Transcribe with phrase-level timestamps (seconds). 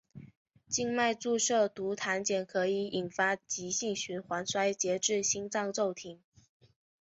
[0.67, 6.19] 静脉注射毒蕈碱可以引发急性循环衰竭至心脏骤停。